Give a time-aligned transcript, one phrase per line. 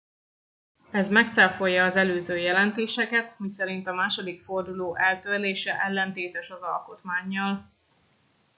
[0.91, 7.71] ez megcáfolja az előző jelentéseket miszerint a második forduló eltörlése ellentétes az alkotmánnyal